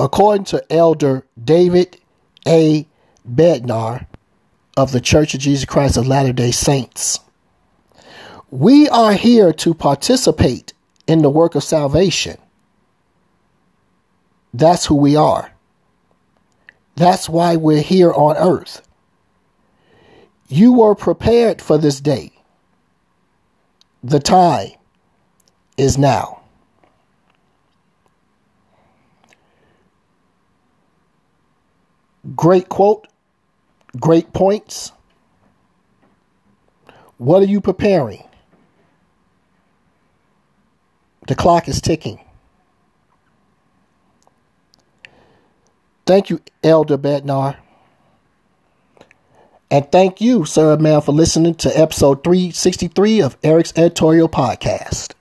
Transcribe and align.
According 0.00 0.44
to 0.44 0.64
Elder 0.72 1.26
David 1.44 1.98
A. 2.48 2.88
Bednar 3.30 4.06
of 4.74 4.92
the 4.92 5.00
Church 5.00 5.34
of 5.34 5.40
Jesus 5.40 5.66
Christ 5.66 5.98
of 5.98 6.06
Latter 6.06 6.32
day 6.32 6.52
Saints, 6.52 7.20
we 8.50 8.88
are 8.88 9.12
here 9.12 9.52
to 9.52 9.74
participate 9.74 10.72
in 11.06 11.20
the 11.20 11.28
work 11.28 11.54
of 11.54 11.62
salvation. 11.62 12.38
That's 14.54 14.86
who 14.86 14.94
we 14.94 15.16
are. 15.16 15.52
That's 16.96 17.28
why 17.28 17.56
we're 17.56 17.82
here 17.82 18.10
on 18.10 18.38
earth. 18.38 18.80
You 20.48 20.72
were 20.72 20.94
prepared 20.94 21.60
for 21.60 21.76
this 21.76 22.00
day. 22.00 22.32
The 24.02 24.18
time 24.18 24.70
is 25.76 25.98
now. 25.98 26.39
Great 32.34 32.68
quote, 32.68 33.06
great 33.98 34.32
points. 34.32 34.92
What 37.18 37.42
are 37.42 37.46
you 37.46 37.60
preparing? 37.60 38.24
The 41.26 41.34
clock 41.34 41.68
is 41.68 41.80
ticking. 41.80 42.20
Thank 46.06 46.30
you, 46.30 46.40
Elder 46.64 46.98
Bednar. 46.98 47.56
And 49.70 49.90
thank 49.92 50.20
you, 50.20 50.44
Sir 50.44 50.76
Man, 50.76 51.00
for 51.00 51.12
listening 51.12 51.54
to 51.56 51.78
episode 51.78 52.24
363 52.24 53.20
of 53.20 53.36
Eric's 53.44 53.72
Editorial 53.76 54.28
Podcast. 54.28 55.14